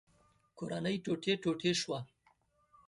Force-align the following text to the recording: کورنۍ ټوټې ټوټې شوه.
کورنۍ 0.57 0.95
ټوټې 1.03 1.33
ټوټې 1.43 1.71
شوه. 1.81 1.99